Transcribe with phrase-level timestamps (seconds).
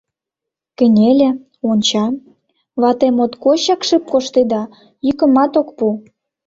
[0.77, 1.29] Кынеле,
[1.69, 2.05] онча:
[2.81, 4.63] вате моткочак шып коштеда,
[5.05, 5.87] йӱкымат ок пу.